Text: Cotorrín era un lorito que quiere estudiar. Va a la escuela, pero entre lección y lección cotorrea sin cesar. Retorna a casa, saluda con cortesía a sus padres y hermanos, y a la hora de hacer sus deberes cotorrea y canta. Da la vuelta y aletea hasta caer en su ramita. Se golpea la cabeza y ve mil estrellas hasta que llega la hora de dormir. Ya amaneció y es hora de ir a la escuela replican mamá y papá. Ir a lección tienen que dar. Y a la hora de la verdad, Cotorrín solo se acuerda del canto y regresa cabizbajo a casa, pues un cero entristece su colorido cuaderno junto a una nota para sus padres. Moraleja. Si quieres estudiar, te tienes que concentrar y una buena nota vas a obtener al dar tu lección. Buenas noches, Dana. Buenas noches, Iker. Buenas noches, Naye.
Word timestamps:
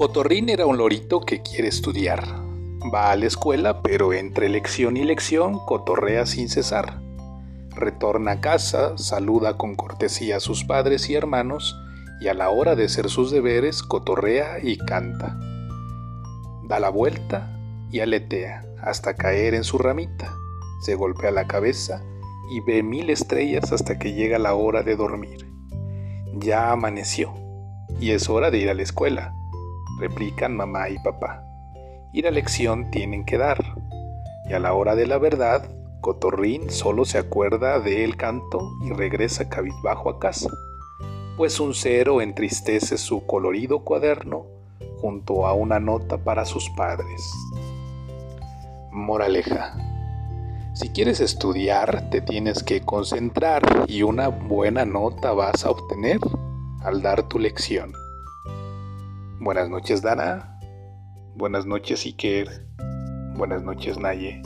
Cotorrín 0.00 0.48
era 0.48 0.64
un 0.64 0.78
lorito 0.78 1.20
que 1.20 1.42
quiere 1.42 1.68
estudiar. 1.68 2.24
Va 2.90 3.10
a 3.10 3.16
la 3.16 3.26
escuela, 3.26 3.82
pero 3.82 4.14
entre 4.14 4.48
lección 4.48 4.96
y 4.96 5.04
lección 5.04 5.58
cotorrea 5.66 6.24
sin 6.24 6.48
cesar. 6.48 7.02
Retorna 7.68 8.30
a 8.30 8.40
casa, 8.40 8.96
saluda 8.96 9.58
con 9.58 9.74
cortesía 9.74 10.38
a 10.38 10.40
sus 10.40 10.64
padres 10.64 11.10
y 11.10 11.16
hermanos, 11.16 11.76
y 12.18 12.28
a 12.28 12.32
la 12.32 12.48
hora 12.48 12.76
de 12.76 12.86
hacer 12.86 13.10
sus 13.10 13.30
deberes 13.30 13.82
cotorrea 13.82 14.56
y 14.62 14.78
canta. 14.78 15.38
Da 16.66 16.80
la 16.80 16.88
vuelta 16.88 17.54
y 17.90 18.00
aletea 18.00 18.64
hasta 18.82 19.16
caer 19.16 19.52
en 19.52 19.64
su 19.64 19.76
ramita. 19.76 20.32
Se 20.80 20.94
golpea 20.94 21.30
la 21.30 21.46
cabeza 21.46 22.02
y 22.50 22.60
ve 22.60 22.82
mil 22.82 23.10
estrellas 23.10 23.70
hasta 23.70 23.98
que 23.98 24.14
llega 24.14 24.38
la 24.38 24.54
hora 24.54 24.82
de 24.82 24.96
dormir. 24.96 25.46
Ya 26.38 26.72
amaneció 26.72 27.34
y 28.00 28.12
es 28.12 28.30
hora 28.30 28.50
de 28.50 28.56
ir 28.56 28.70
a 28.70 28.74
la 28.74 28.82
escuela 28.82 29.34
replican 30.00 30.56
mamá 30.56 30.88
y 30.88 30.98
papá. 30.98 31.44
Ir 32.12 32.26
a 32.26 32.30
lección 32.30 32.90
tienen 32.90 33.24
que 33.24 33.38
dar. 33.38 33.58
Y 34.48 34.54
a 34.54 34.58
la 34.58 34.74
hora 34.74 34.96
de 34.96 35.06
la 35.06 35.18
verdad, 35.18 35.70
Cotorrín 36.00 36.70
solo 36.70 37.04
se 37.04 37.18
acuerda 37.18 37.78
del 37.78 38.16
canto 38.16 38.72
y 38.82 38.90
regresa 38.90 39.48
cabizbajo 39.48 40.08
a 40.08 40.18
casa, 40.18 40.48
pues 41.36 41.60
un 41.60 41.74
cero 41.74 42.22
entristece 42.22 42.96
su 42.96 43.26
colorido 43.26 43.84
cuaderno 43.84 44.46
junto 45.00 45.46
a 45.46 45.52
una 45.52 45.78
nota 45.78 46.16
para 46.16 46.44
sus 46.46 46.70
padres. 46.70 47.32
Moraleja. 48.90 49.76
Si 50.72 50.88
quieres 50.88 51.20
estudiar, 51.20 52.08
te 52.10 52.22
tienes 52.22 52.62
que 52.62 52.80
concentrar 52.80 53.62
y 53.86 54.02
una 54.02 54.28
buena 54.28 54.84
nota 54.86 55.32
vas 55.32 55.64
a 55.64 55.70
obtener 55.70 56.18
al 56.82 57.02
dar 57.02 57.28
tu 57.28 57.38
lección. 57.38 57.92
Buenas 59.40 59.70
noches, 59.70 60.02
Dana. 60.02 60.60
Buenas 61.34 61.64
noches, 61.64 62.04
Iker. 62.04 62.66
Buenas 63.36 63.62
noches, 63.62 63.96
Naye. 63.96 64.42